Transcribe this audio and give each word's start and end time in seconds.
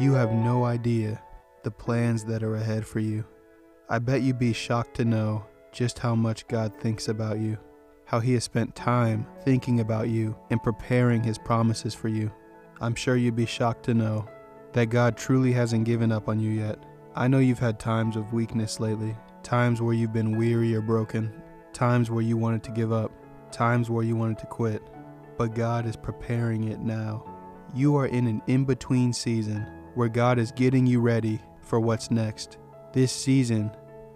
You 0.00 0.14
have 0.14 0.32
no 0.32 0.64
idea 0.64 1.22
the 1.62 1.70
plans 1.70 2.24
that 2.24 2.42
are 2.42 2.54
ahead 2.54 2.86
for 2.86 3.00
you. 3.00 3.22
I 3.90 3.98
bet 3.98 4.22
you'd 4.22 4.38
be 4.38 4.54
shocked 4.54 4.96
to 4.96 5.04
know 5.04 5.44
just 5.72 5.98
how 5.98 6.14
much 6.14 6.48
God 6.48 6.74
thinks 6.74 7.08
about 7.08 7.38
you, 7.38 7.58
how 8.06 8.18
He 8.18 8.32
has 8.32 8.44
spent 8.44 8.74
time 8.74 9.26
thinking 9.44 9.80
about 9.80 10.08
you 10.08 10.34
and 10.48 10.62
preparing 10.62 11.22
His 11.22 11.36
promises 11.36 11.92
for 11.92 12.08
you. 12.08 12.32
I'm 12.80 12.94
sure 12.94 13.14
you'd 13.14 13.36
be 13.36 13.44
shocked 13.44 13.84
to 13.84 13.94
know 13.94 14.26
that 14.72 14.86
God 14.86 15.18
truly 15.18 15.52
hasn't 15.52 15.84
given 15.84 16.12
up 16.12 16.30
on 16.30 16.40
you 16.40 16.48
yet. 16.48 16.78
I 17.14 17.28
know 17.28 17.38
you've 17.38 17.58
had 17.58 17.78
times 17.78 18.16
of 18.16 18.32
weakness 18.32 18.80
lately, 18.80 19.14
times 19.42 19.82
where 19.82 19.92
you've 19.92 20.14
been 20.14 20.38
weary 20.38 20.74
or 20.74 20.80
broken, 20.80 21.30
times 21.74 22.10
where 22.10 22.22
you 22.22 22.38
wanted 22.38 22.62
to 22.62 22.70
give 22.70 22.90
up, 22.90 23.12
times 23.52 23.90
where 23.90 24.02
you 24.02 24.16
wanted 24.16 24.38
to 24.38 24.46
quit, 24.46 24.80
but 25.36 25.54
God 25.54 25.84
is 25.84 25.94
preparing 25.94 26.68
it 26.68 26.80
now. 26.80 27.22
You 27.74 27.96
are 27.96 28.06
in 28.06 28.26
an 28.26 28.40
in 28.46 28.64
between 28.64 29.12
season 29.12 29.66
where 30.00 30.08
God 30.08 30.38
is 30.38 30.50
getting 30.50 30.86
you 30.86 30.98
ready 30.98 31.38
for 31.60 31.78
what's 31.78 32.10
next. 32.10 32.56
This 32.94 33.12
season 33.12 33.70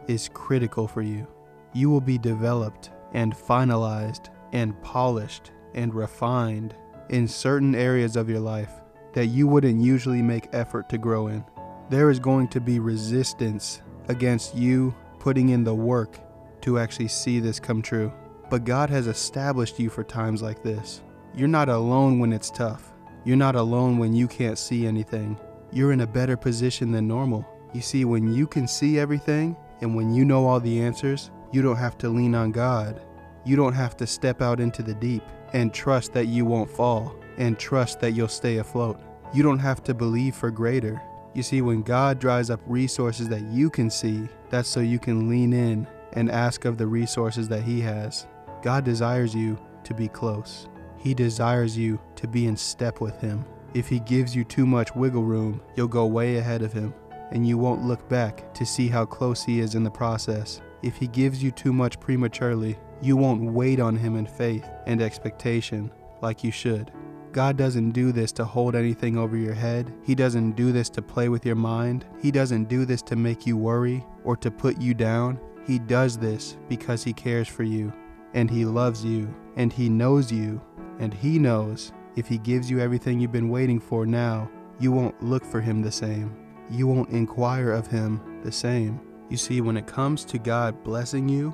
is 0.09 0.31
critical 0.33 0.89
for 0.89 1.03
you. 1.03 1.27
You 1.75 1.91
will 1.91 2.01
be 2.01 2.17
developed 2.17 2.91
and 3.13 3.37
finalized 3.37 4.31
and 4.55 4.81
polished 4.81 5.53
and 5.75 5.95
refined 5.95 6.75
in 7.11 7.29
certain 7.29 7.75
areas 7.75 8.17
of 8.17 8.31
your 8.31 8.41
life 8.41 8.81
that 9.13 9.27
you 9.27 9.47
wouldn't 9.47 9.79
usually 9.79 10.23
make 10.23 10.49
effort 10.55 10.89
to 10.89 10.97
grow 10.97 11.27
in. 11.27 11.45
There 11.91 12.09
is 12.09 12.19
going 12.19 12.49
to 12.49 12.63
be 12.63 12.79
resistance 12.79 13.83
against 14.09 14.55
you 14.55 14.95
putting 15.19 15.51
in 15.51 15.65
the 15.65 15.75
work 15.75 16.19
to 16.63 16.79
actually 16.79 17.09
see 17.09 17.41
this 17.41 17.61
come 17.61 17.83
true. 17.83 18.11
But 18.49 18.65
God 18.65 18.89
has 18.89 19.07
established 19.07 19.79
you 19.79 19.91
for 19.91 20.03
times 20.03 20.41
like 20.41 20.63
this. 20.63 21.03
You're 21.35 21.47
not 21.47 21.69
alone 21.69 22.21
when 22.21 22.33
it's 22.33 22.51
tough. 22.51 22.91
You're 23.27 23.37
not 23.37 23.55
alone 23.55 23.99
when 23.99 24.15
you 24.15 24.27
can't 24.27 24.57
see 24.57 24.87
anything. 24.87 25.39
You're 25.75 25.91
in 25.91 26.03
a 26.03 26.07
better 26.07 26.37
position 26.37 26.93
than 26.93 27.09
normal. 27.09 27.45
You 27.73 27.81
see, 27.81 28.05
when 28.05 28.33
you 28.33 28.47
can 28.47 28.69
see 28.69 29.01
everything 29.01 29.57
and 29.81 29.97
when 29.97 30.15
you 30.15 30.25
know 30.25 30.47
all 30.47 30.61
the 30.61 30.81
answers, 30.81 31.33
you 31.51 31.63
don't 31.63 31.75
have 31.75 31.99
to 31.99 32.09
lean 32.09 32.37
on 32.37 32.53
God. 32.53 33.05
You 33.45 33.57
don't 33.57 33.73
have 33.75 33.97
to 33.97 34.07
step 34.07 34.41
out 34.41 34.61
into 34.61 34.85
the 34.85 34.95
deep 34.95 35.25
and 35.53 35.75
trust 35.75 36.13
that 36.13 36.27
you 36.27 36.45
won't 36.45 36.71
fall 36.71 37.17
and 37.39 37.59
trust 37.59 37.99
that 38.01 38.13
you'll 38.13 38.29
stay 38.29 38.59
afloat. 38.59 39.01
You 39.33 39.43
don't 39.43 39.59
have 39.59 39.83
to 39.85 39.95
believe 39.95 40.37
for 40.37 40.53
greater. 40.53 41.03
You 41.35 41.43
see, 41.43 41.61
when 41.61 41.83
God 41.83 42.21
dries 42.21 42.51
up 42.51 42.61
resources 42.69 43.29
that 43.31 43.43
you 43.51 43.69
can 43.69 43.91
see, 43.91 44.29
that's 44.51 44.69
so 44.69 44.79
you 44.79 45.01
can 45.01 45.29
lean 45.29 45.53
in 45.53 45.89
and 46.13 46.31
ask 46.31 46.67
of 46.67 46.79
the 46.79 46.87
resources 46.87 47.49
that 47.49 47.63
He 47.63 47.81
has. 47.81 48.29
God 48.63 48.85
desires 48.85 49.35
you 49.35 49.59
to 49.83 49.93
be 49.93 50.07
close. 50.07 50.69
He 50.99 51.15
desires 51.15 51.77
you 51.77 51.99
to 52.15 52.29
be 52.29 52.47
in 52.47 52.57
step 52.57 53.01
with 53.01 53.21
Him. 53.21 53.45
If 53.75 53.89
He 53.89 53.99
gives 53.99 54.35
you 54.35 54.45
too 54.45 54.67
much 54.67 54.95
wiggle 54.95 55.25
room, 55.25 55.61
you'll 55.77 55.89
go 55.89 56.07
way 56.07 56.37
ahead 56.37 56.63
of 56.63 56.73
Him, 56.73 56.95
and 57.33 57.47
you 57.47 57.59
won't 57.59 57.83
look 57.85 58.09
back 58.09 58.55
to 58.55 58.65
see 58.65 58.89
how 58.89 59.05
close 59.05 59.43
He 59.43 59.59
is 59.59 59.75
in 59.75 59.83
the 59.83 59.91
process. 59.91 60.61
If 60.83 60.97
He 60.97 61.09
gives 61.09 61.43
you 61.43 61.51
too 61.51 61.73
much 61.73 61.99
prematurely, 61.99 62.79
you 63.03 63.17
won't 63.17 63.53
wait 63.53 63.81
on 63.81 63.97
Him 63.97 64.17
in 64.17 64.27
faith 64.27 64.69
and 64.87 65.03
expectation 65.03 65.91
like 66.23 66.45
you 66.45 66.53
should. 66.53 66.93
God 67.33 67.57
doesn't 67.57 67.91
do 67.91 68.13
this 68.13 68.31
to 68.33 68.45
hold 68.45 68.77
anything 68.77 69.19
over 69.19 69.37
your 69.37 69.55
head. 69.55 69.93
He 70.05 70.15
doesn't 70.15 70.53
do 70.53 70.71
this 70.71 70.89
to 70.91 71.03
play 71.03 71.29
with 71.29 71.45
your 71.45 71.57
mind. 71.57 72.05
He 72.23 72.31
doesn't 72.31 72.69
do 72.69 72.85
this 72.85 73.03
to 73.03 73.17
make 73.17 73.45
you 73.45 73.57
worry 73.57 74.07
or 74.23 74.37
to 74.37 74.53
put 74.53 74.81
you 74.81 74.95
down. 74.95 75.41
He 75.67 75.81
does 75.81 76.17
this 76.17 76.57
because 76.69 77.03
He 77.03 77.13
cares 77.13 77.49
for 77.49 77.65
you 77.65 77.93
and 78.35 78.49
He 78.49 78.65
loves 78.65 79.05
you 79.05 79.35
and 79.57 79.73
He 79.73 79.89
knows 79.89 80.31
you 80.31 80.63
and 81.01 81.13
He 81.13 81.41
knows 81.41 81.93
if 82.17 82.27
He 82.27 82.39
gives 82.39 82.71
you 82.71 82.81
everything 82.81 83.21
you've 83.21 83.33
been 83.33 83.49
waiting 83.49 83.81
for 83.81 84.07
now, 84.07 84.51
you 84.79 84.93
won't 84.93 85.23
look 85.23 85.45
for 85.45 85.61
Him 85.61 85.83
the 85.83 85.93
same. 85.93 86.37
You 86.71 86.87
won't 86.87 87.11
inquire 87.11 87.71
of 87.73 87.87
Him 87.87 88.41
the 88.43 88.53
same. 88.53 89.01
You 89.31 89.37
see, 89.37 89.61
when 89.61 89.77
it 89.77 89.87
comes 89.87 90.25
to 90.27 90.39
God 90.39 90.83
blessing 90.85 91.29
you, 91.29 91.51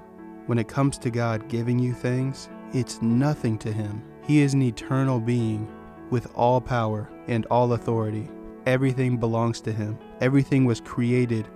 when 0.47 0.59
it 0.59 0.69
comes 0.69 0.99
to 0.99 1.11
God 1.11 1.49
giving 1.49 1.79
you 1.79 1.93
things, 1.93 2.49
it's 2.73 3.01
nothing 3.03 3.59
to 3.59 3.73
Him. 3.73 4.03
He 4.23 4.41
is 4.41 4.55
an 4.55 4.63
eternal 4.63 5.21
being 5.21 5.71
with 6.11 6.33
all 6.35 6.61
power 6.61 7.09
and 7.29 7.47
all 7.47 7.73
authority. 7.73 8.29
Everything 8.67 9.17
belongs 9.17 9.61
to 9.63 9.73
Him. 9.73 9.99
Everything 10.21 10.65
was 10.65 10.81
created 10.81 11.49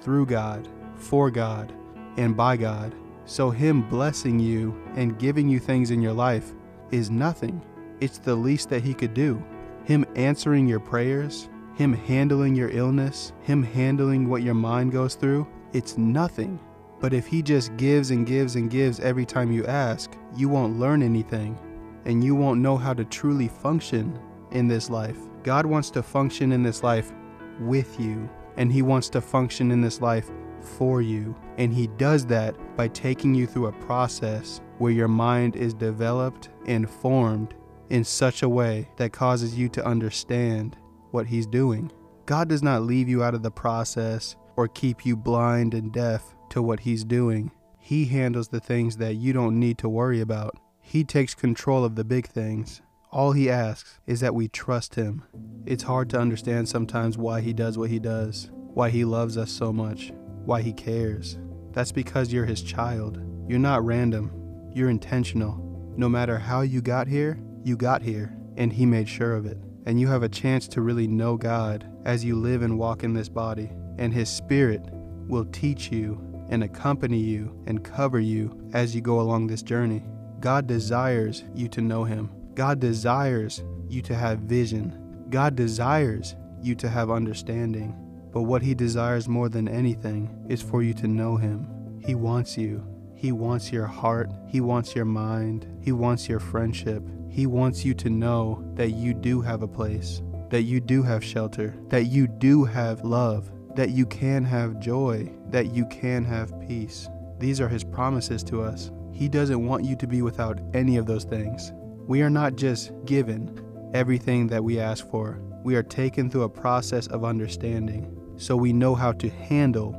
through 0.00 0.26
God, 0.26 0.68
for 0.94 1.30
God, 1.30 1.72
and 2.16 2.36
by 2.36 2.56
God. 2.56 2.94
So, 3.24 3.50
Him 3.50 3.82
blessing 3.88 4.38
you 4.38 4.80
and 4.94 5.18
giving 5.18 5.48
you 5.48 5.58
things 5.58 5.90
in 5.90 6.00
your 6.00 6.12
life 6.12 6.52
is 6.90 7.10
nothing. 7.10 7.60
It's 8.00 8.18
the 8.18 8.34
least 8.34 8.68
that 8.70 8.82
He 8.82 8.94
could 8.94 9.14
do. 9.14 9.42
Him 9.84 10.04
answering 10.16 10.66
your 10.66 10.80
prayers, 10.80 11.48
Him 11.74 11.92
handling 11.92 12.54
your 12.54 12.70
illness, 12.70 13.32
Him 13.42 13.62
handling 13.62 14.28
what 14.28 14.42
your 14.42 14.54
mind 14.54 14.92
goes 14.92 15.14
through, 15.14 15.46
it's 15.72 15.96
nothing. 15.96 16.58
But 17.00 17.12
if 17.12 17.26
He 17.26 17.42
just 17.42 17.76
gives 17.76 18.10
and 18.10 18.26
gives 18.26 18.56
and 18.56 18.70
gives 18.70 19.00
every 19.00 19.26
time 19.26 19.52
you 19.52 19.66
ask, 19.66 20.16
you 20.34 20.48
won't 20.48 20.78
learn 20.78 21.02
anything 21.02 21.58
and 22.06 22.22
you 22.22 22.34
won't 22.34 22.60
know 22.60 22.76
how 22.76 22.94
to 22.94 23.04
truly 23.04 23.48
function 23.48 24.18
in 24.52 24.68
this 24.68 24.88
life. 24.88 25.18
God 25.42 25.66
wants 25.66 25.90
to 25.90 26.02
function 26.02 26.52
in 26.52 26.62
this 26.62 26.82
life 26.82 27.12
with 27.60 28.00
you, 28.00 28.28
and 28.56 28.72
He 28.72 28.82
wants 28.82 29.08
to 29.10 29.20
function 29.20 29.70
in 29.70 29.80
this 29.80 30.00
life 30.00 30.30
for 30.60 31.02
you. 31.02 31.36
And 31.58 31.72
He 31.72 31.88
does 31.88 32.26
that 32.26 32.56
by 32.76 32.88
taking 32.88 33.34
you 33.34 33.46
through 33.46 33.66
a 33.66 33.72
process 33.72 34.60
where 34.78 34.92
your 34.92 35.08
mind 35.08 35.56
is 35.56 35.74
developed 35.74 36.48
and 36.66 36.88
formed 36.88 37.54
in 37.90 38.04
such 38.04 38.42
a 38.42 38.48
way 38.48 38.88
that 38.96 39.12
causes 39.12 39.58
you 39.58 39.68
to 39.70 39.86
understand 39.86 40.76
what 41.10 41.26
He's 41.26 41.46
doing. 41.46 41.90
God 42.26 42.48
does 42.48 42.62
not 42.62 42.82
leave 42.82 43.08
you 43.08 43.22
out 43.22 43.34
of 43.34 43.42
the 43.42 43.50
process 43.50 44.36
or 44.56 44.68
keep 44.68 45.06
you 45.06 45.16
blind 45.16 45.74
and 45.74 45.92
deaf 45.92 46.34
to 46.50 46.62
what 46.62 46.80
He's 46.80 47.04
doing. 47.04 47.52
He 47.78 48.06
handles 48.06 48.48
the 48.48 48.60
things 48.60 48.96
that 48.96 49.14
you 49.14 49.32
don't 49.32 49.60
need 49.60 49.78
to 49.78 49.88
worry 49.88 50.20
about. 50.20 50.58
He 50.80 51.04
takes 51.04 51.34
control 51.34 51.84
of 51.84 51.94
the 51.94 52.04
big 52.04 52.26
things. 52.26 52.80
All 53.12 53.32
he 53.32 53.48
asks 53.48 54.00
is 54.06 54.20
that 54.20 54.34
we 54.34 54.48
trust 54.48 54.94
him. 54.94 55.24
It's 55.64 55.84
hard 55.84 56.10
to 56.10 56.18
understand 56.20 56.68
sometimes 56.68 57.16
why 57.16 57.40
he 57.40 57.52
does 57.52 57.78
what 57.78 57.90
he 57.90 57.98
does, 57.98 58.50
why 58.52 58.90
he 58.90 59.04
loves 59.04 59.36
us 59.36 59.50
so 59.50 59.72
much, 59.72 60.12
why 60.44 60.62
he 60.62 60.72
cares. 60.72 61.38
That's 61.72 61.92
because 61.92 62.32
you're 62.32 62.44
his 62.44 62.62
child. 62.62 63.20
You're 63.48 63.58
not 63.58 63.84
random, 63.84 64.30
you're 64.74 64.90
intentional. 64.90 65.94
No 65.96 66.08
matter 66.08 66.38
how 66.38 66.60
you 66.60 66.82
got 66.82 67.06
here, 67.06 67.38
you 67.66 67.76
got 67.76 68.00
here, 68.00 68.32
and 68.56 68.72
he 68.72 68.86
made 68.86 69.08
sure 69.08 69.34
of 69.34 69.44
it. 69.44 69.58
And 69.86 69.98
you 70.00 70.06
have 70.06 70.22
a 70.22 70.28
chance 70.28 70.68
to 70.68 70.82
really 70.82 71.08
know 71.08 71.36
God 71.36 71.84
as 72.04 72.24
you 72.24 72.36
live 72.36 72.62
and 72.62 72.78
walk 72.78 73.02
in 73.02 73.12
this 73.12 73.28
body, 73.28 73.72
and 73.98 74.14
his 74.14 74.28
spirit 74.28 74.82
will 75.26 75.46
teach 75.46 75.90
you 75.90 76.20
and 76.48 76.62
accompany 76.62 77.18
you 77.18 77.60
and 77.66 77.82
cover 77.82 78.20
you 78.20 78.70
as 78.72 78.94
you 78.94 79.00
go 79.00 79.20
along 79.20 79.48
this 79.48 79.64
journey. 79.64 80.04
God 80.38 80.68
desires 80.68 81.42
you 81.56 81.66
to 81.70 81.80
know 81.80 82.04
Him. 82.04 82.30
God 82.54 82.78
desires 82.78 83.64
you 83.88 84.00
to 84.02 84.14
have 84.14 84.38
vision. 84.40 85.26
God 85.28 85.56
desires 85.56 86.36
you 86.62 86.76
to 86.76 86.88
have 86.88 87.10
understanding. 87.10 87.96
But 88.32 88.42
what 88.42 88.62
He 88.62 88.76
desires 88.76 89.28
more 89.28 89.48
than 89.48 89.66
anything 89.66 90.46
is 90.48 90.62
for 90.62 90.84
you 90.84 90.94
to 90.94 91.08
know 91.08 91.36
Him. 91.36 91.66
He 92.04 92.14
wants 92.14 92.56
you. 92.56 92.86
He 93.16 93.32
wants 93.32 93.72
your 93.72 93.86
heart. 93.86 94.30
He 94.46 94.60
wants 94.60 94.94
your 94.94 95.06
mind. 95.06 95.66
He 95.80 95.90
wants 95.90 96.28
your 96.28 96.38
friendship. 96.38 97.02
He 97.30 97.46
wants 97.46 97.84
you 97.84 97.94
to 97.94 98.10
know 98.10 98.62
that 98.74 98.90
you 98.90 99.14
do 99.14 99.40
have 99.40 99.62
a 99.62 99.68
place, 99.68 100.22
that 100.50 100.62
you 100.62 100.80
do 100.80 101.02
have 101.02 101.24
shelter, 101.24 101.74
that 101.88 102.04
you 102.04 102.26
do 102.26 102.64
have 102.64 103.04
love, 103.04 103.50
that 103.74 103.90
you 103.90 104.04
can 104.04 104.44
have 104.44 104.80
joy, 104.80 105.32
that 105.48 105.74
you 105.74 105.86
can 105.86 106.24
have 106.24 106.60
peace. 106.68 107.08
These 107.38 107.60
are 107.60 107.68
His 107.68 107.84
promises 107.84 108.44
to 108.44 108.62
us. 108.62 108.90
He 109.12 109.28
doesn't 109.28 109.66
want 109.66 109.84
you 109.84 109.96
to 109.96 110.06
be 110.06 110.20
without 110.20 110.60
any 110.74 110.98
of 110.98 111.06
those 111.06 111.24
things. 111.24 111.72
We 112.06 112.20
are 112.20 112.30
not 112.30 112.56
just 112.56 112.92
given 113.06 113.62
everything 113.94 114.46
that 114.48 114.62
we 114.62 114.78
ask 114.78 115.08
for, 115.10 115.40
we 115.64 115.74
are 115.74 115.82
taken 115.82 116.30
through 116.30 116.44
a 116.44 116.48
process 116.48 117.06
of 117.08 117.24
understanding 117.24 118.16
so 118.36 118.56
we 118.56 118.72
know 118.72 118.94
how 118.94 119.12
to 119.12 119.28
handle 119.30 119.92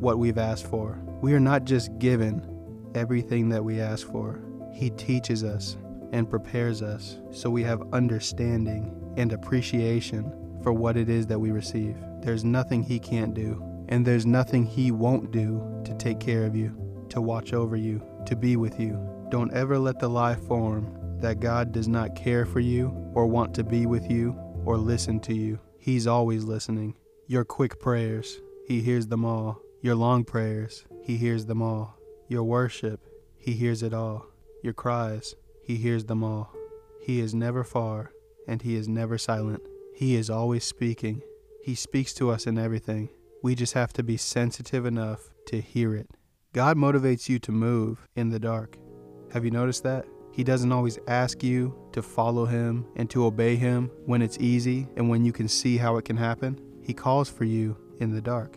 what 0.00 0.18
we've 0.18 0.38
asked 0.38 0.66
for. 0.66 0.98
We 1.20 1.34
are 1.34 1.40
not 1.40 1.64
just 1.64 1.96
given 1.98 2.51
everything 2.94 3.48
that 3.50 3.64
we 3.64 3.80
ask 3.80 4.06
for, 4.10 4.40
He 4.72 4.90
teaches 4.90 5.44
us 5.44 5.76
and 6.12 6.28
prepares 6.28 6.82
us 6.82 7.18
so 7.30 7.50
we 7.50 7.62
have 7.62 7.82
understanding 7.92 9.14
and 9.16 9.32
appreciation 9.32 10.32
for 10.62 10.72
what 10.72 10.96
it 10.96 11.08
is 11.08 11.26
that 11.26 11.38
we 11.38 11.50
receive. 11.50 11.96
There's 12.20 12.44
nothing 12.44 12.82
He 12.82 12.98
can't 12.98 13.34
do, 13.34 13.62
and 13.88 14.06
there's 14.06 14.26
nothing 14.26 14.64
He 14.64 14.90
won't 14.90 15.30
do 15.30 15.82
to 15.84 15.94
take 15.94 16.20
care 16.20 16.44
of 16.44 16.54
you, 16.54 17.06
to 17.10 17.20
watch 17.20 17.52
over 17.52 17.76
you, 17.76 18.02
to 18.26 18.36
be 18.36 18.56
with 18.56 18.78
you. 18.78 18.98
Don't 19.30 19.52
ever 19.52 19.78
let 19.78 19.98
the 19.98 20.08
lie 20.08 20.34
form 20.34 21.18
that 21.20 21.40
God 21.40 21.72
does 21.72 21.88
not 21.88 22.14
care 22.14 22.44
for 22.44 22.60
you 22.60 22.88
or 23.14 23.26
want 23.26 23.54
to 23.54 23.64
be 23.64 23.86
with 23.86 24.10
you 24.10 24.36
or 24.64 24.76
listen 24.76 25.20
to 25.20 25.34
you. 25.34 25.58
He's 25.78 26.06
always 26.06 26.44
listening. 26.44 26.94
Your 27.26 27.44
quick 27.44 27.80
prayers, 27.80 28.40
He 28.66 28.80
hears 28.80 29.06
them 29.06 29.24
all. 29.24 29.60
Your 29.80 29.94
long 29.94 30.24
prayers, 30.24 30.84
He 31.02 31.16
hears 31.16 31.46
them 31.46 31.62
all. 31.62 31.96
Your 32.32 32.44
worship, 32.44 33.06
He 33.36 33.52
hears 33.52 33.82
it 33.82 33.92
all. 33.92 34.24
Your 34.62 34.72
cries, 34.72 35.34
He 35.66 35.76
hears 35.76 36.06
them 36.06 36.24
all. 36.24 36.50
He 37.02 37.20
is 37.20 37.34
never 37.34 37.62
far 37.62 38.10
and 38.48 38.62
He 38.62 38.74
is 38.74 38.88
never 38.88 39.18
silent. 39.18 39.60
He 39.94 40.16
is 40.16 40.30
always 40.30 40.64
speaking 40.64 41.20
He 41.62 41.74
speaks 41.74 42.14
to 42.14 42.30
us 42.30 42.46
in 42.46 42.56
everything. 42.56 43.10
We 43.42 43.54
just 43.54 43.74
have 43.74 43.92
to 43.92 44.02
be 44.02 44.16
sensitive 44.16 44.86
enough 44.86 45.28
to 45.48 45.60
hear 45.60 45.94
it. 45.94 46.08
God 46.54 46.78
motivates 46.78 47.28
you 47.28 47.38
to 47.40 47.52
move 47.52 48.08
in 48.16 48.30
the 48.30 48.40
dark. 48.40 48.78
Have 49.34 49.44
you 49.44 49.50
noticed 49.50 49.82
that? 49.82 50.06
He 50.32 50.42
doesn't 50.42 50.72
always 50.72 50.98
ask 51.06 51.42
you 51.42 51.76
to 51.92 52.00
follow 52.00 52.46
Him 52.46 52.86
and 52.96 53.10
to 53.10 53.26
obey 53.26 53.56
Him 53.56 53.90
when 54.06 54.22
it's 54.22 54.38
easy 54.38 54.88
and 54.96 55.10
when 55.10 55.22
you 55.22 55.32
can 55.32 55.48
see 55.48 55.76
how 55.76 55.98
it 55.98 56.06
can 56.06 56.16
happen. 56.16 56.58
He 56.82 56.94
calls 56.94 57.28
for 57.28 57.44
you 57.44 57.76
in 58.00 58.10
the 58.10 58.22
dark. 58.22 58.56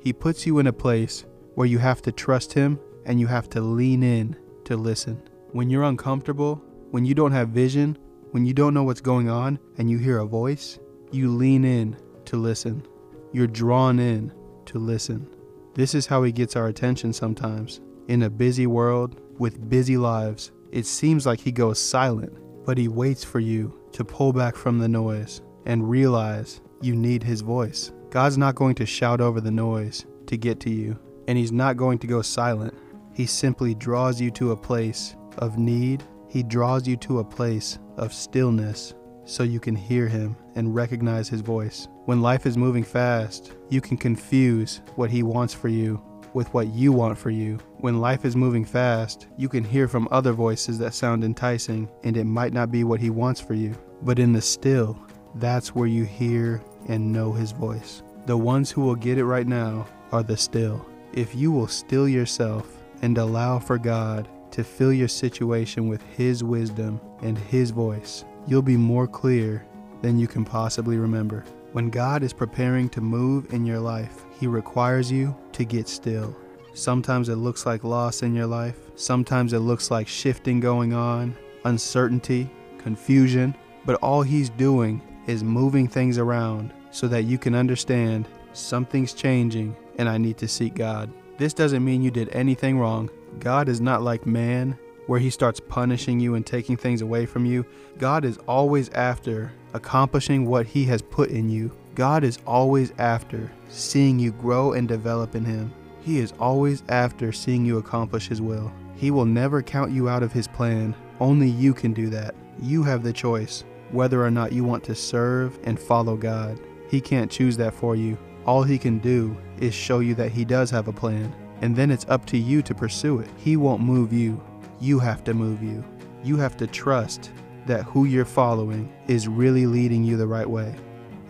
He 0.00 0.12
puts 0.12 0.46
you 0.46 0.60
in 0.60 0.68
a 0.68 0.72
place 0.72 1.26
where 1.56 1.66
you 1.66 1.78
have 1.78 2.02
to 2.02 2.12
trust 2.12 2.52
Him 2.52 2.78
and 3.06 3.18
you 3.18 3.26
have 3.26 3.48
to 3.50 3.60
lean 3.60 4.02
in 4.02 4.36
to 4.64 4.76
listen. 4.76 5.22
When 5.52 5.70
you're 5.70 5.84
uncomfortable, 5.84 6.62
when 6.90 7.06
you 7.06 7.14
don't 7.14 7.32
have 7.32 7.48
vision, 7.48 7.96
when 8.32 8.44
you 8.44 8.52
don't 8.52 8.74
know 8.74 8.82
what's 8.82 9.00
going 9.00 9.30
on 9.30 9.58
and 9.78 9.88
you 9.88 9.98
hear 9.98 10.18
a 10.18 10.26
voice, 10.26 10.78
you 11.12 11.30
lean 11.30 11.64
in 11.64 11.96
to 12.26 12.36
listen. 12.36 12.86
You're 13.32 13.46
drawn 13.46 13.98
in 13.98 14.32
to 14.66 14.78
listen. 14.78 15.26
This 15.74 15.94
is 15.94 16.06
how 16.06 16.22
He 16.24 16.32
gets 16.32 16.56
our 16.56 16.66
attention 16.66 17.12
sometimes. 17.12 17.80
In 18.08 18.24
a 18.24 18.30
busy 18.30 18.66
world 18.66 19.20
with 19.38 19.70
busy 19.70 19.96
lives, 19.96 20.50
it 20.72 20.86
seems 20.86 21.26
like 21.26 21.40
He 21.40 21.52
goes 21.52 21.78
silent, 21.78 22.36
but 22.64 22.76
He 22.76 22.88
waits 22.88 23.24
for 23.24 23.40
you 23.40 23.78
to 23.92 24.04
pull 24.04 24.32
back 24.32 24.56
from 24.56 24.78
the 24.78 24.88
noise 24.88 25.40
and 25.64 25.88
realize 25.88 26.60
you 26.80 26.96
need 26.96 27.22
His 27.22 27.40
voice. 27.40 27.92
God's 28.10 28.38
not 28.38 28.54
going 28.54 28.74
to 28.76 28.86
shout 28.86 29.20
over 29.20 29.40
the 29.40 29.50
noise 29.50 30.06
to 30.26 30.36
get 30.36 30.60
to 30.60 30.70
you, 30.70 30.98
and 31.28 31.38
He's 31.38 31.52
not 31.52 31.76
going 31.76 31.98
to 32.00 32.06
go 32.06 32.22
silent. 32.22 32.74
He 33.16 33.24
simply 33.24 33.74
draws 33.74 34.20
you 34.20 34.30
to 34.32 34.50
a 34.50 34.56
place 34.56 35.16
of 35.38 35.56
need, 35.56 36.04
He 36.28 36.42
draws 36.42 36.86
you 36.86 36.98
to 36.98 37.20
a 37.20 37.24
place 37.24 37.78
of 37.96 38.12
stillness 38.12 38.92
so 39.24 39.42
you 39.42 39.58
can 39.58 39.74
hear 39.74 40.06
Him 40.06 40.36
and 40.54 40.74
recognize 40.74 41.26
His 41.26 41.40
voice. 41.40 41.88
When 42.04 42.20
life 42.20 42.44
is 42.44 42.58
moving 42.58 42.84
fast, 42.84 43.54
you 43.70 43.80
can 43.80 43.96
confuse 43.96 44.82
what 44.96 45.10
He 45.10 45.22
wants 45.22 45.54
for 45.54 45.68
you 45.68 45.98
with 46.34 46.52
what 46.52 46.74
you 46.74 46.92
want 46.92 47.16
for 47.16 47.30
you. 47.30 47.58
When 47.78 48.02
life 48.02 48.26
is 48.26 48.36
moving 48.36 48.66
fast, 48.66 49.28
you 49.38 49.48
can 49.48 49.64
hear 49.64 49.88
from 49.88 50.08
other 50.10 50.32
voices 50.32 50.76
that 50.80 50.92
sound 50.92 51.24
enticing, 51.24 51.88
and 52.04 52.18
it 52.18 52.24
might 52.24 52.52
not 52.52 52.70
be 52.70 52.84
what 52.84 53.00
He 53.00 53.08
wants 53.08 53.40
for 53.40 53.54
you. 53.54 53.74
But 54.02 54.18
in 54.18 54.34
the 54.34 54.42
still, 54.42 54.94
that's 55.36 55.74
where 55.74 55.88
you 55.88 56.04
hear 56.04 56.62
and 56.88 57.14
know 57.14 57.32
His 57.32 57.52
voice. 57.52 58.02
The 58.26 58.36
ones 58.36 58.70
who 58.70 58.82
will 58.82 58.94
get 58.94 59.16
it 59.16 59.24
right 59.24 59.46
now 59.46 59.86
are 60.12 60.22
the 60.22 60.36
still. 60.36 60.84
If 61.14 61.34
you 61.34 61.50
will 61.50 61.68
still 61.68 62.06
yourself 62.06 62.75
and 63.02 63.18
allow 63.18 63.58
for 63.58 63.78
God 63.78 64.28
to 64.52 64.64
fill 64.64 64.92
your 64.92 65.08
situation 65.08 65.88
with 65.88 66.02
His 66.16 66.42
wisdom 66.42 67.00
and 67.22 67.36
His 67.36 67.70
voice, 67.70 68.24
you'll 68.46 68.62
be 68.62 68.76
more 68.76 69.06
clear 69.06 69.66
than 70.02 70.18
you 70.18 70.26
can 70.26 70.44
possibly 70.44 70.96
remember. 70.96 71.44
When 71.72 71.90
God 71.90 72.22
is 72.22 72.32
preparing 72.32 72.88
to 72.90 73.00
move 73.00 73.52
in 73.52 73.66
your 73.66 73.80
life, 73.80 74.24
He 74.40 74.46
requires 74.46 75.10
you 75.12 75.36
to 75.52 75.64
get 75.64 75.88
still. 75.88 76.34
Sometimes 76.72 77.28
it 77.28 77.36
looks 77.36 77.66
like 77.66 77.84
loss 77.84 78.22
in 78.22 78.34
your 78.34 78.46
life, 78.46 78.78
sometimes 78.94 79.52
it 79.52 79.58
looks 79.60 79.90
like 79.90 80.08
shifting 80.08 80.60
going 80.60 80.92
on, 80.92 81.36
uncertainty, 81.64 82.50
confusion, 82.78 83.54
but 83.84 83.96
all 83.96 84.22
He's 84.22 84.50
doing 84.50 85.02
is 85.26 85.42
moving 85.42 85.88
things 85.88 86.18
around 86.18 86.72
so 86.90 87.08
that 87.08 87.24
you 87.24 87.36
can 87.36 87.54
understand 87.54 88.28
something's 88.52 89.12
changing 89.12 89.76
and 89.98 90.08
I 90.08 90.18
need 90.18 90.38
to 90.38 90.48
seek 90.48 90.74
God. 90.74 91.12
This 91.38 91.52
doesn't 91.52 91.84
mean 91.84 92.02
you 92.02 92.10
did 92.10 92.30
anything 92.30 92.78
wrong. 92.78 93.10
God 93.40 93.68
is 93.68 93.80
not 93.80 94.02
like 94.02 94.26
man 94.26 94.78
where 95.06 95.20
he 95.20 95.30
starts 95.30 95.60
punishing 95.60 96.18
you 96.18 96.34
and 96.34 96.44
taking 96.44 96.76
things 96.76 97.02
away 97.02 97.26
from 97.26 97.44
you. 97.44 97.64
God 97.98 98.24
is 98.24 98.38
always 98.48 98.88
after 98.90 99.52
accomplishing 99.74 100.46
what 100.46 100.66
he 100.66 100.84
has 100.84 101.02
put 101.02 101.30
in 101.30 101.48
you. 101.48 101.70
God 101.94 102.24
is 102.24 102.38
always 102.46 102.92
after 102.98 103.50
seeing 103.68 104.18
you 104.18 104.32
grow 104.32 104.72
and 104.72 104.88
develop 104.88 105.34
in 105.34 105.44
him. 105.44 105.72
He 106.00 106.18
is 106.18 106.32
always 106.38 106.82
after 106.88 107.32
seeing 107.32 107.64
you 107.64 107.78
accomplish 107.78 108.28
his 108.28 108.40
will. 108.40 108.72
He 108.96 109.10
will 109.10 109.24
never 109.24 109.62
count 109.62 109.92
you 109.92 110.08
out 110.08 110.22
of 110.22 110.32
his 110.32 110.48
plan. 110.48 110.94
Only 111.20 111.48
you 111.48 111.74
can 111.74 111.92
do 111.92 112.08
that. 112.10 112.34
You 112.60 112.82
have 112.82 113.02
the 113.02 113.12
choice 113.12 113.64
whether 113.90 114.24
or 114.24 114.30
not 114.30 114.52
you 114.52 114.64
want 114.64 114.82
to 114.84 114.94
serve 114.94 115.58
and 115.64 115.78
follow 115.78 116.16
God. 116.16 116.58
He 116.90 117.00
can't 117.00 117.30
choose 117.30 117.56
that 117.58 117.74
for 117.74 117.94
you. 117.94 118.16
All 118.46 118.62
he 118.62 118.78
can 118.78 119.00
do 119.00 119.36
is 119.58 119.74
show 119.74 119.98
you 119.98 120.14
that 120.14 120.30
he 120.30 120.44
does 120.44 120.70
have 120.70 120.86
a 120.86 120.92
plan, 120.92 121.34
and 121.62 121.74
then 121.74 121.90
it's 121.90 122.06
up 122.08 122.24
to 122.26 122.38
you 122.38 122.62
to 122.62 122.74
pursue 122.74 123.18
it. 123.18 123.28
He 123.36 123.56
won't 123.56 123.82
move 123.82 124.12
you. 124.12 124.40
You 124.80 125.00
have 125.00 125.24
to 125.24 125.34
move 125.34 125.62
you. 125.62 125.84
You 126.22 126.36
have 126.36 126.56
to 126.58 126.66
trust 126.68 127.32
that 127.66 127.82
who 127.82 128.04
you're 128.04 128.24
following 128.24 128.92
is 129.08 129.26
really 129.26 129.66
leading 129.66 130.04
you 130.04 130.16
the 130.16 130.26
right 130.28 130.48
way. 130.48 130.74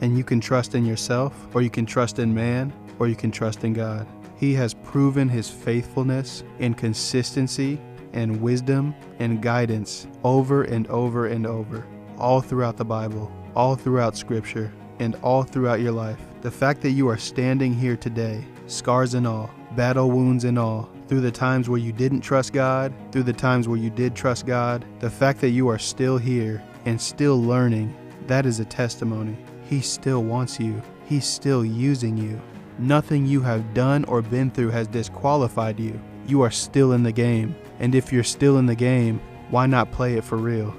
And 0.03 0.19
you 0.19 0.25
can 0.25 0.41
trust 0.41 0.75
in 0.75 0.85
yourself, 0.85 1.33
or 1.55 1.63
you 1.63 1.71
can 1.71 1.87
trust 1.87 2.19
in 2.19 2.35
man, 2.35 2.71
or 2.99 3.09
you 3.09 3.17
can 3.17 3.31
trust 3.31 3.65
in 3.65 3.73
God. 3.73 4.07
He 4.37 4.53
has 4.53 4.75
proven 4.75 5.31
his 5.31 5.49
faithfulness 5.49 6.45
and 6.61 6.77
consistency 6.77 7.81
and 8.13 8.43
wisdom 8.43 8.95
and 9.19 9.41
guidance 9.41 10.07
over 10.23 10.65
and 10.65 10.87
over 10.89 11.29
and 11.29 11.47
over, 11.47 11.87
all 12.19 12.43
throughout 12.43 12.77
the 12.77 12.85
Bible, 12.85 13.33
all 13.55 13.75
throughout 13.75 14.19
Scripture, 14.19 14.71
and 14.99 15.15
all 15.23 15.43
throughout 15.43 15.81
your 15.81 15.93
life. 15.93 16.21
The 16.47 16.53
fact 16.53 16.81
that 16.83 16.93
you 16.93 17.09
are 17.09 17.17
standing 17.17 17.75
here 17.75 17.97
today, 17.97 18.45
scars 18.69 19.15
and 19.15 19.27
all, 19.27 19.51
battle 19.75 20.13
wounds 20.13 20.45
and 20.45 20.61
all, 20.61 20.89
through 21.09 21.23
the 21.23 21.31
times 21.33 21.69
where 21.69 21.81
you 21.81 21.91
didn't 21.91 22.21
trust 22.21 22.53
God, 22.53 22.95
through 23.11 23.25
the 23.25 23.33
times 23.33 23.67
where 23.67 23.81
you 23.81 23.91
did 23.91 24.15
trust 24.15 24.47
God, 24.47 24.85
the 25.01 25.11
fact 25.11 25.41
that 25.41 25.49
you 25.49 25.67
are 25.67 25.77
still 25.77 26.19
here 26.19 26.63
and 26.85 27.01
still 27.01 27.43
learning, 27.43 27.93
that 28.29 28.47
is 28.47 28.61
a 28.61 28.65
testimony. 28.65 29.37
He 29.69 29.81
still 29.81 30.23
wants 30.23 30.61
you, 30.61 30.81
He's 31.09 31.27
still 31.27 31.65
using 31.65 32.17
you. 32.17 32.41
Nothing 32.79 33.27
you 33.27 33.41
have 33.41 33.75
done 33.75 34.05
or 34.05 34.23
been 34.23 34.53
through 34.53 34.71
has 34.71 34.87
disqualified 34.87 35.81
you. 35.81 36.01
You 36.29 36.43
are 36.43 36.53
still 36.53 36.93
in 36.93 37.03
the 37.03 37.11
game. 37.11 37.57
And 37.81 37.93
if 37.93 38.13
you're 38.13 38.23
still 38.23 38.59
in 38.59 38.67
the 38.67 38.77
game, 38.77 39.21
why 39.51 39.67
not 39.67 39.91
play 39.91 40.15
it 40.15 40.23
for 40.23 40.37
real? 40.37 40.73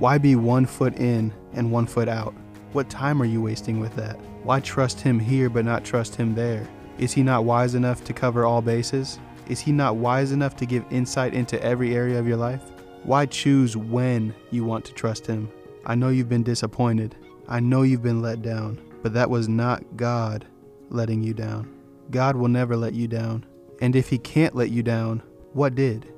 Why 0.00 0.18
be 0.18 0.34
one 0.34 0.66
foot 0.66 0.96
in 0.96 1.32
and 1.52 1.70
one 1.70 1.86
foot 1.86 2.08
out? 2.08 2.34
What 2.72 2.90
time 2.90 3.22
are 3.22 3.24
you 3.24 3.40
wasting 3.40 3.78
with 3.78 3.94
that? 3.94 4.18
Why 4.44 4.58
trust 4.58 5.00
Him 5.00 5.20
here 5.20 5.48
but 5.48 5.64
not 5.64 5.84
trust 5.84 6.16
Him 6.16 6.34
there? 6.34 6.68
Is 6.98 7.12
He 7.12 7.22
not 7.22 7.44
wise 7.44 7.74
enough 7.74 8.02
to 8.04 8.12
cover 8.12 8.44
all 8.44 8.60
bases? 8.60 9.18
Is 9.48 9.60
He 9.60 9.70
not 9.70 9.96
wise 9.96 10.32
enough 10.32 10.56
to 10.56 10.66
give 10.66 10.84
insight 10.90 11.32
into 11.32 11.62
every 11.62 11.94
area 11.94 12.18
of 12.18 12.26
your 12.26 12.36
life? 12.36 12.62
Why 13.04 13.26
choose 13.26 13.76
when 13.76 14.34
you 14.50 14.64
want 14.64 14.84
to 14.86 14.94
trust 14.94 15.26
Him? 15.26 15.48
I 15.86 15.94
know 15.94 16.08
you've 16.08 16.28
been 16.28 16.42
disappointed. 16.42 17.16
I 17.48 17.60
know 17.60 17.82
you've 17.82 18.02
been 18.02 18.22
let 18.22 18.42
down, 18.42 18.80
but 19.02 19.12
that 19.14 19.30
was 19.30 19.48
not 19.48 19.96
God 19.96 20.44
letting 20.90 21.22
you 21.22 21.34
down. 21.34 21.72
God 22.10 22.36
will 22.36 22.48
never 22.48 22.76
let 22.76 22.94
you 22.94 23.08
down. 23.08 23.44
And 23.80 23.94
if 23.94 24.08
He 24.08 24.18
can't 24.18 24.56
let 24.56 24.70
you 24.70 24.82
down, 24.82 25.22
what 25.52 25.74
did? 25.74 26.12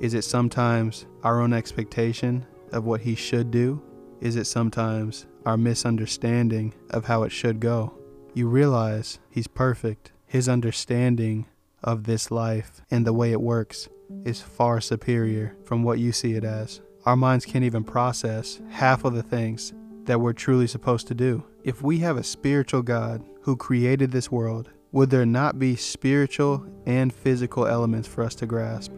Is 0.00 0.14
it 0.14 0.22
sometimes 0.22 1.06
our 1.22 1.40
own 1.40 1.52
expectation 1.52 2.44
of 2.72 2.84
what 2.84 3.00
He 3.00 3.14
should 3.14 3.50
do? 3.50 3.80
Is 4.20 4.36
it 4.36 4.46
sometimes 4.46 5.26
our 5.48 5.56
misunderstanding 5.56 6.74
of 6.90 7.06
how 7.06 7.22
it 7.22 7.32
should 7.32 7.58
go? 7.58 7.94
You 8.34 8.48
realize 8.48 9.18
He's 9.30 9.46
perfect. 9.48 10.12
His 10.26 10.46
understanding 10.46 11.46
of 11.82 12.04
this 12.04 12.30
life 12.30 12.82
and 12.90 13.06
the 13.06 13.14
way 13.14 13.32
it 13.32 13.40
works 13.40 13.88
is 14.26 14.42
far 14.42 14.78
superior 14.82 15.56
from 15.64 15.82
what 15.82 16.00
you 16.00 16.12
see 16.12 16.34
it 16.34 16.44
as. 16.44 16.82
Our 17.06 17.16
minds 17.16 17.46
can't 17.46 17.64
even 17.64 17.82
process 17.82 18.60
half 18.68 19.06
of 19.06 19.14
the 19.14 19.22
things 19.22 19.72
that 20.04 20.20
we're 20.20 20.34
truly 20.34 20.66
supposed 20.66 21.06
to 21.06 21.14
do. 21.14 21.42
If 21.64 21.80
we 21.80 22.00
have 22.00 22.18
a 22.18 22.22
spiritual 22.22 22.82
God 22.82 23.24
who 23.40 23.56
created 23.56 24.10
this 24.10 24.30
world, 24.30 24.68
would 24.92 25.08
there 25.08 25.24
not 25.24 25.58
be 25.58 25.76
spiritual 25.76 26.66
and 26.84 27.10
physical 27.10 27.66
elements 27.66 28.06
for 28.06 28.22
us 28.22 28.34
to 28.34 28.46
grasp? 28.46 28.92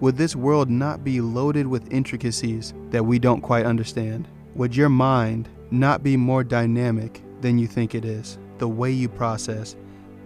Would 0.00 0.16
this 0.16 0.34
world 0.34 0.68
not 0.68 1.04
be 1.04 1.20
loaded 1.20 1.68
with 1.68 1.92
intricacies 1.92 2.74
that 2.90 3.06
we 3.06 3.20
don't 3.20 3.42
quite 3.42 3.64
understand? 3.64 4.26
Would 4.56 4.74
your 4.74 4.88
mind 4.88 5.48
not 5.70 6.02
be 6.02 6.16
more 6.16 6.44
dynamic 6.44 7.22
than 7.40 7.58
you 7.58 7.66
think 7.66 7.94
it 7.94 8.04
is? 8.04 8.38
The 8.58 8.68
way 8.68 8.90
you 8.90 9.08
process, 9.08 9.76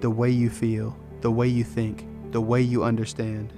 the 0.01 0.11
way 0.11 0.31
you 0.31 0.51
feel, 0.51 0.97
the 1.21 1.31
way 1.31 1.49
you 1.49 1.65
think, 1.65 2.07
the 2.33 2.41
way 2.41 2.61
you 2.61 2.85
understand. 2.85 3.53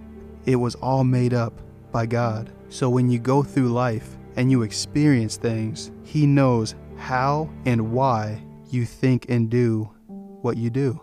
It 0.46 0.56
was 0.56 0.74
all 0.76 1.04
made 1.04 1.34
up 1.34 1.60
by 1.92 2.06
God. 2.06 2.50
So 2.68 2.88
when 2.88 3.10
you 3.10 3.18
go 3.18 3.42
through 3.42 3.70
life 3.70 4.16
and 4.36 4.50
you 4.50 4.62
experience 4.62 5.36
things, 5.36 5.90
He 6.04 6.26
knows 6.26 6.74
how 6.96 7.50
and 7.66 7.92
why 7.92 8.42
you 8.70 8.86
think 8.86 9.28
and 9.28 9.50
do 9.50 9.90
what 10.06 10.56
you 10.56 10.70
do. 10.70 11.00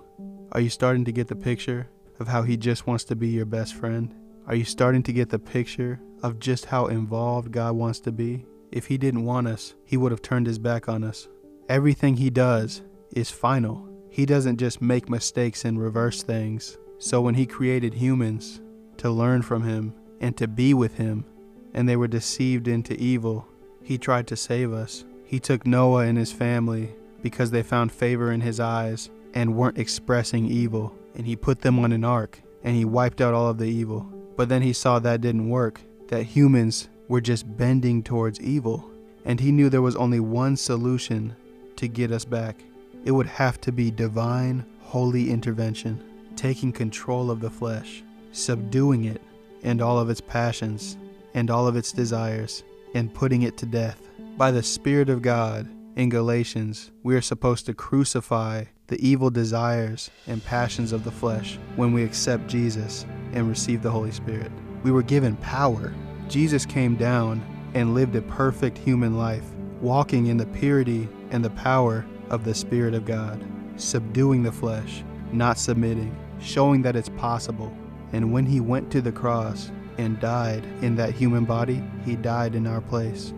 Are 0.54 0.62
you 0.62 0.70
starting 0.70 1.06
to 1.06 1.12
get 1.12 1.28
the 1.28 1.36
picture 1.36 1.90
of 2.20 2.28
how 2.28 2.42
He 2.42 2.58
just 2.58 2.88
wants 2.88 3.04
to 3.06 3.16
be 3.16 3.28
your 3.28 3.46
best 3.46 3.76
friend? 3.76 4.14
Are 4.48 4.56
you 4.56 4.64
starting 4.64 5.04
to 5.04 5.14
get 5.14 5.30
the 5.30 5.40
picture 5.40 6.00
of 6.24 6.40
just 6.40 6.66
how 6.66 6.88
involved 6.88 7.52
God 7.52 7.76
wants 7.76 8.00
to 8.02 8.12
be? 8.12 8.46
If 8.72 8.88
He 8.88 8.98
didn't 8.98 9.26
want 9.26 9.48
us, 9.48 9.76
He 9.86 9.98
would 9.98 10.12
have 10.12 10.22
turned 10.22 10.48
His 10.48 10.60
back 10.60 10.88
on 10.90 11.04
us. 11.04 11.28
Everything 11.70 12.18
He 12.18 12.30
does 12.30 12.82
is 13.12 13.30
final. 13.30 13.88
He 14.10 14.26
doesn't 14.26 14.58
just 14.58 14.82
make 14.82 15.10
mistakes 15.10 15.66
and 15.66 15.80
reverse 15.80 16.24
things. 16.24 16.78
So 16.98 17.22
when 17.22 17.36
He 17.36 17.46
created 17.46 17.94
humans 17.94 18.62
to 18.98 19.10
learn 19.10 19.42
from 19.42 19.64
Him 19.64 19.94
and 20.20 20.36
to 20.38 20.48
be 20.48 20.74
with 20.74 20.96
Him, 20.96 21.26
and 21.74 21.88
they 21.88 21.96
were 21.96 22.08
deceived 22.08 22.68
into 22.68 23.00
evil, 23.00 23.48
He 23.84 23.98
tried 23.98 24.28
to 24.28 24.36
save 24.36 24.74
us. 24.74 25.06
He 25.28 25.42
took 25.42 25.68
Noah 25.68 26.06
and 26.06 26.18
his 26.18 26.32
family 26.32 26.96
because 27.22 27.52
they 27.52 27.62
found 27.62 27.92
favor 27.92 28.32
in 28.32 28.40
his 28.40 28.62
eyes 28.62 29.10
and 29.34 29.58
weren't 29.58 29.78
expressing 29.78 30.46
evil. 30.46 30.96
And 31.16 31.26
he 31.26 31.36
put 31.36 31.62
them 31.62 31.80
on 31.80 31.92
an 31.92 32.06
ark 32.06 32.42
and 32.64 32.76
he 32.76 32.86
wiped 32.86 33.20
out 33.20 33.34
all 33.34 33.50
of 33.50 33.58
the 33.58 33.66
evil. 33.66 34.04
But 34.38 34.48
then 34.48 34.62
he 34.62 34.72
saw 34.72 35.00
that 35.00 35.20
didn't 35.20 35.50
work, 35.50 35.82
that 36.08 36.24
humans 36.24 36.88
were 37.08 37.22
just 37.22 37.58
bending 37.58 38.04
towards 38.04 38.40
evil. 38.42 38.90
And 39.26 39.40
he 39.40 39.52
knew 39.52 39.70
there 39.70 39.82
was 39.82 39.96
only 39.96 40.20
one 40.20 40.56
solution 40.56 41.36
to 41.76 41.88
get 41.88 42.12
us 42.12 42.26
back. 42.26 42.64
It 43.06 43.12
would 43.12 43.28
have 43.28 43.60
to 43.62 43.72
be 43.72 43.92
divine, 43.92 44.66
holy 44.82 45.32
intervention, 45.32 46.04
taking 46.36 46.72
control 46.72 47.30
of 47.32 47.40
the 47.40 47.50
flesh, 47.50 48.04
subduing 48.32 49.06
it 49.06 49.22
and 49.64 49.82
all 49.82 50.00
of 50.00 50.10
its 50.10 50.22
passions 50.22 50.98
and 51.34 51.50
all 51.52 51.68
of 51.68 51.76
its 51.76 51.92
desires, 51.92 52.64
and 52.96 53.14
putting 53.14 53.44
it 53.44 53.58
to 53.58 53.66
death. 53.66 54.02
By 54.38 54.52
the 54.52 54.64
Spirit 54.64 55.10
of 55.10 55.22
God, 55.22 55.68
in 55.96 56.10
Galatians, 56.10 56.92
we 57.04 57.16
are 57.16 57.22
supposed 57.22 57.66
to 57.66 57.74
crucify 57.74 58.66
the 58.88 59.06
evil 59.06 59.30
desires 59.30 60.10
and 60.28 60.44
passions 60.46 60.92
of 60.92 61.04
the 61.04 61.12
flesh 61.12 61.60
when 61.76 61.92
we 61.92 62.04
accept 62.04 62.48
Jesus 62.48 63.06
and 63.34 63.50
receive 63.50 63.82
the 63.82 63.92
Holy 63.92 64.12
Spirit. 64.12 64.52
We 64.84 64.92
were 64.92 65.04
given 65.04 65.36
power. 65.38 65.94
Jesus 66.30 66.66
came 66.66 66.96
down 66.96 67.42
and 67.74 67.94
lived 67.94 68.16
a 68.16 68.22
perfect 68.22 68.78
human 68.78 69.18
life, 69.18 69.44
walking 69.82 70.28
in 70.28 70.38
the 70.38 70.46
purity 70.48 71.08
and 71.32 71.44
the 71.44 71.50
power 71.52 72.06
of 72.30 72.44
the 72.44 72.56
Spirit 72.56 72.94
of 72.94 73.06
God, 73.06 73.44
subduing 73.76 74.44
the 74.44 74.52
flesh, 74.52 75.04
not 75.32 75.58
submitting, 75.58 76.16
showing 76.40 76.82
that 76.82 76.96
it's 76.96 77.10
possible. 77.10 77.76
And 78.14 78.32
when 78.32 78.46
he 78.46 78.60
went 78.60 78.92
to 78.92 79.02
the 79.02 79.12
cross 79.12 79.72
and 79.98 80.20
died 80.20 80.66
in 80.82 80.96
that 80.96 81.14
human 81.14 81.46
body, 81.46 81.84
he 82.06 82.16
died 82.16 82.56
in 82.56 82.68
our 82.68 82.82
place. 82.82 83.34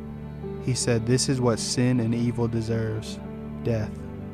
He 0.66 0.74
said, 0.74 1.06
This 1.06 1.30
is 1.30 1.42
what 1.42 1.60
sin 1.60 2.00
and 2.00 2.14
evil 2.14 2.48
deserves 2.48 3.20
death. 3.64 3.92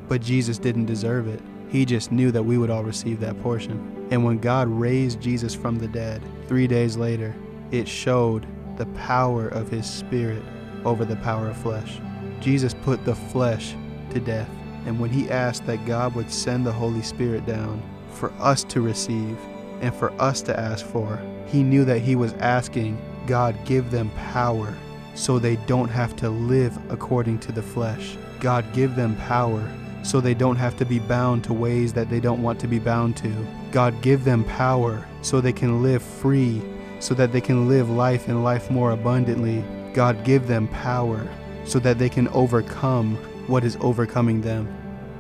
But 0.08 0.22
Jesus 0.22 0.58
didn't 0.58 0.86
deserve 0.86 1.28
it. 1.28 1.42
He 1.70 1.86
just 1.86 2.12
knew 2.12 2.32
that 2.32 2.44
we 2.44 2.58
would 2.58 2.70
all 2.70 2.84
receive 2.84 3.20
that 3.22 3.42
portion. 3.42 4.08
And 4.12 4.24
when 4.24 4.38
God 4.38 4.68
raised 4.68 5.20
Jesus 5.20 5.56
from 5.56 5.80
the 5.80 5.88
dead, 5.88 6.22
three 6.48 6.68
days 6.68 6.96
later, 6.96 7.34
it 7.72 7.88
showed 7.88 8.46
the 8.78 8.86
power 8.88 9.48
of 9.48 9.70
his 9.70 9.90
spirit 9.90 10.44
over 10.84 11.06
the 11.06 11.16
power 11.18 11.50
of 11.50 11.58
flesh. 11.58 12.00
Jesus 12.40 12.74
put 12.74 13.04
the 13.06 13.16
flesh 13.16 13.76
to 14.12 14.20
death. 14.20 14.50
And 14.86 15.00
when 15.00 15.10
he 15.10 15.30
asked 15.30 15.66
that 15.66 15.86
God 15.86 16.14
would 16.16 16.32
send 16.32 16.66
the 16.66 16.72
Holy 16.72 17.02
Spirit 17.02 17.46
down 17.46 17.82
for 18.12 18.32
us 18.34 18.64
to 18.66 18.82
receive 18.82 19.38
and 19.82 19.94
for 19.94 20.12
us 20.22 20.42
to 20.44 20.60
ask 20.60 20.86
for, 20.86 21.20
he 21.48 21.64
knew 21.64 21.86
that 21.86 22.00
he 22.00 22.16
was 22.16 22.34
asking 22.34 23.00
God 23.26 23.56
give 23.66 23.90
them 23.90 24.12
power 24.32 24.76
so 25.16 25.40
they 25.40 25.56
don't 25.68 25.90
have 25.90 26.16
to 26.18 26.30
live 26.30 26.78
according 26.92 27.40
to 27.40 27.52
the 27.52 27.62
flesh. 27.62 28.18
God 28.40 28.66
give 28.74 28.96
them 28.96 29.16
power 29.16 29.68
so 30.04 30.22
they 30.22 30.36
don't 30.36 30.58
have 30.58 30.78
to 30.78 30.86
be 30.86 31.00
bound 31.00 31.44
to 31.46 31.54
ways 31.54 31.94
that 31.94 32.10
they 32.10 32.20
don't 32.20 32.44
want 32.44 32.60
to 32.60 32.68
be 32.68 32.78
bound 32.78 33.18
to. 33.18 33.34
God 33.72 34.00
give 34.02 34.24
them 34.24 34.44
power 34.44 35.04
so 35.24 35.42
they 35.42 35.54
can 35.54 35.82
live 35.82 36.04
free, 36.04 36.62
so 37.06 37.14
that 37.14 37.32
they 37.32 37.40
can 37.40 37.68
live 37.68 37.88
life 37.88 38.28
and 38.28 38.44
life 38.44 38.72
more 38.72 38.90
abundantly. 38.90 39.64
God 39.94 40.24
give 40.24 40.48
them 40.48 40.68
power 40.70 41.28
so 41.64 41.78
that 41.80 42.00
they 42.00 42.10
can 42.10 42.28
overcome 42.30 43.16
what 43.46 43.64
is 43.64 43.78
overcoming 43.80 44.42
them. 44.42 44.68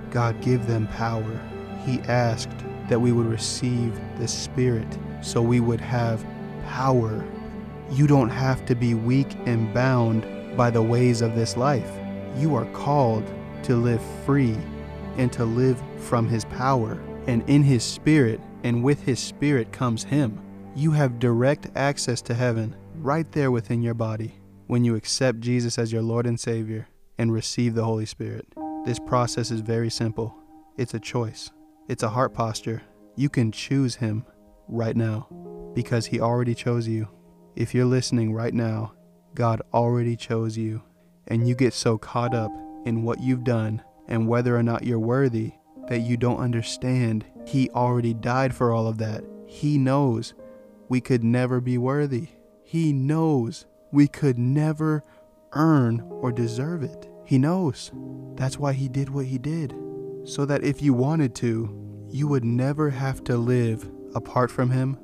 God 0.09 0.41
give 0.41 0.65
them 0.65 0.87
power. 0.87 1.39
He 1.85 1.99
asked 2.07 2.49
that 2.89 2.99
we 2.99 3.11
would 3.11 3.27
receive 3.27 3.99
the 4.17 4.27
Spirit 4.27 4.87
so 5.21 5.43
we 5.43 5.59
would 5.59 5.79
have 5.79 6.25
power. 6.65 7.23
You 7.91 8.07
don't 8.07 8.29
have 8.29 8.65
to 8.65 8.75
be 8.75 8.95
weak 8.95 9.35
and 9.45 9.71
bound 9.71 10.25
by 10.57 10.71
the 10.71 10.81
ways 10.81 11.21
of 11.21 11.35
this 11.35 11.55
life. 11.55 11.91
You 12.35 12.55
are 12.55 12.65
called 12.71 13.31
to 13.63 13.75
live 13.75 14.01
free 14.25 14.57
and 15.17 15.31
to 15.33 15.45
live 15.45 15.79
from 15.99 16.27
His 16.27 16.45
power. 16.45 16.99
And 17.27 17.47
in 17.47 17.61
His 17.61 17.83
Spirit 17.83 18.39
and 18.63 18.83
with 18.83 19.03
His 19.03 19.19
Spirit 19.19 19.71
comes 19.71 20.05
Him. 20.05 20.44
You 20.77 20.91
have 20.91 21.19
direct 21.19 21.69
access 21.77 22.21
to 22.23 22.33
heaven 22.33 22.75
right 22.95 23.31
there 23.31 23.49
within 23.49 23.81
your 23.81 23.93
body 23.93 24.35
when 24.67 24.83
you 24.83 24.95
accept 24.95 25.39
Jesus 25.39 25.79
as 25.79 25.93
your 25.93 26.01
Lord 26.01 26.27
and 26.27 26.37
Savior 26.37 26.89
and 27.17 27.31
receive 27.31 27.75
the 27.75 27.85
Holy 27.85 28.05
Spirit. 28.05 28.45
This 28.83 28.99
process 28.99 29.51
is 29.51 29.61
very 29.61 29.89
simple. 29.89 30.35
It's 30.77 30.93
a 30.93 30.99
choice, 30.99 31.49
it's 31.87 32.03
a 32.03 32.09
heart 32.09 32.33
posture. 32.33 32.81
You 33.15 33.29
can 33.29 33.53
choose 33.53 33.95
Him 33.95 34.25
right 34.67 34.97
now 34.97 35.29
because 35.73 36.07
He 36.07 36.19
already 36.19 36.53
chose 36.53 36.89
you. 36.89 37.07
If 37.55 37.73
you're 37.73 37.85
listening 37.85 38.33
right 38.33 38.53
now, 38.53 38.95
God 39.33 39.61
already 39.73 40.17
chose 40.17 40.57
you, 40.57 40.83
and 41.27 41.47
you 41.47 41.55
get 41.55 41.73
so 41.73 41.97
caught 41.97 42.35
up 42.35 42.51
in 42.85 43.03
what 43.03 43.21
you've 43.21 43.45
done 43.45 43.81
and 44.09 44.27
whether 44.27 44.57
or 44.57 44.63
not 44.63 44.83
you're 44.83 44.99
worthy 44.99 45.53
that 45.87 45.99
you 45.99 46.17
don't 46.17 46.39
understand 46.39 47.23
He 47.47 47.69
already 47.69 48.13
died 48.13 48.53
for 48.53 48.73
all 48.73 48.87
of 48.87 48.97
that. 48.97 49.23
He 49.47 49.77
knows 49.77 50.33
we 50.87 51.01
could 51.01 51.23
never 51.23 51.59
be 51.59 51.77
worthy. 51.77 52.29
He 52.63 52.93
knows 52.93 53.65
we 53.91 54.07
could 54.07 54.37
never 54.37 55.03
earn 55.53 56.01
or 56.01 56.31
deserve 56.31 56.83
it. 56.83 57.09
He 57.25 57.37
knows. 57.37 57.91
That's 58.35 58.59
why 58.59 58.73
He 58.73 58.87
did 58.87 59.09
what 59.09 59.25
He 59.25 59.37
did. 59.37 59.73
So 60.25 60.45
that 60.45 60.63
if 60.63 60.81
you 60.81 60.93
wanted 60.93 61.35
to, 61.35 62.07
you 62.09 62.27
would 62.27 62.45
never 62.45 62.89
have 62.89 63.23
to 63.25 63.37
live 63.37 63.89
apart 64.13 64.51
from 64.51 64.71
Him 64.71 64.97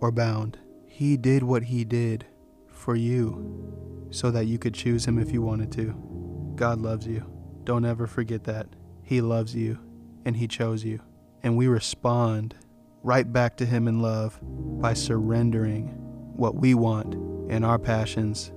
or 0.00 0.10
bound. 0.10 0.58
He 0.86 1.16
did 1.16 1.42
what 1.42 1.64
He 1.64 1.84
did 1.84 2.26
for 2.68 2.96
you 2.96 4.08
so 4.10 4.30
that 4.30 4.46
you 4.46 4.58
could 4.58 4.74
choose 4.74 5.06
Him 5.06 5.18
if 5.18 5.32
you 5.32 5.42
wanted 5.42 5.72
to. 5.72 6.52
God 6.56 6.80
loves 6.80 7.06
you. 7.06 7.30
Don't 7.64 7.84
ever 7.84 8.06
forget 8.06 8.44
that. 8.44 8.68
He 9.02 9.20
loves 9.20 9.54
you 9.54 9.78
and 10.24 10.36
He 10.36 10.48
chose 10.48 10.84
you. 10.84 11.00
And 11.42 11.56
we 11.56 11.66
respond 11.66 12.54
right 13.06 13.32
back 13.32 13.56
to 13.56 13.64
Him 13.64 13.86
in 13.86 14.02
love 14.02 14.36
by 14.42 14.92
surrendering 14.92 15.86
what 16.34 16.56
we 16.56 16.74
want 16.74 17.14
and 17.48 17.64
our 17.64 17.78
passions 17.78 18.48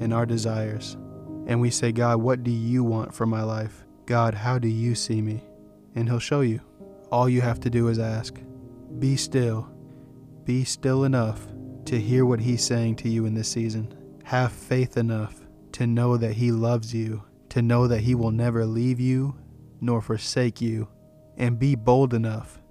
and 0.00 0.12
our 0.12 0.26
desires. 0.26 0.96
And 1.46 1.60
we 1.60 1.70
say, 1.70 1.92
God, 1.92 2.20
what 2.20 2.42
do 2.42 2.50
you 2.50 2.82
want 2.82 3.14
for 3.14 3.26
my 3.26 3.44
life? 3.44 3.84
God, 4.06 4.34
how 4.34 4.58
do 4.58 4.66
you 4.66 4.96
see 4.96 5.22
me? 5.22 5.44
And 5.94 6.08
He'll 6.08 6.18
show 6.18 6.40
you. 6.40 6.60
All 7.12 7.28
you 7.28 7.42
have 7.42 7.60
to 7.60 7.70
do 7.70 7.86
is 7.88 8.00
ask. 8.00 8.40
Be 8.98 9.16
still. 9.16 9.70
Be 10.44 10.64
still 10.64 11.04
enough 11.04 11.46
to 11.84 12.00
hear 12.00 12.26
what 12.26 12.40
He's 12.40 12.64
saying 12.64 12.96
to 12.96 13.08
you 13.08 13.24
in 13.24 13.34
this 13.34 13.48
season. 13.48 13.94
Have 14.24 14.50
faith 14.50 14.96
enough 14.96 15.46
to 15.72 15.86
know 15.86 16.16
that 16.16 16.32
He 16.32 16.50
loves 16.50 16.92
you, 16.92 17.22
to 17.50 17.62
know 17.62 17.86
that 17.86 18.00
He 18.00 18.16
will 18.16 18.32
never 18.32 18.66
leave 18.66 18.98
you 18.98 19.36
nor 19.80 20.00
forsake 20.00 20.60
you, 20.60 20.88
and 21.36 21.58
be 21.58 21.76
bold 21.76 22.14
enough 22.14 22.61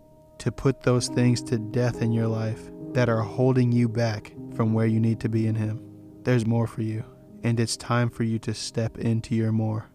to 0.42 0.52
put 0.52 0.82
those 0.82 1.08
things 1.08 1.40
to 1.44 1.60
death 1.60 2.02
in 2.02 2.12
your 2.12 2.26
life 2.26 2.72
that 2.94 3.10
are 3.10 3.22
holding 3.22 3.72
you 3.72 3.88
back 3.88 4.34
from 4.56 4.74
where 4.74 4.88
you 4.88 5.00
need 5.00 5.20
to 5.20 5.30
be 5.30 5.46
in 5.46 5.54
Him. 5.54 5.80
There's 6.24 6.48
more 6.48 6.66
for 6.66 6.82
you, 6.82 7.06
and 7.44 7.60
it's 7.60 7.78
time 7.78 8.10
for 8.10 8.24
you 8.24 8.40
to 8.40 8.56
step 8.56 8.98
into 8.98 9.36
your 9.36 9.52
more. 9.52 9.92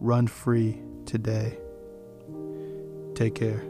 Run 0.00 0.26
free 0.26 0.82
today. 1.06 1.56
Take 3.14 3.36
care. 3.36 3.64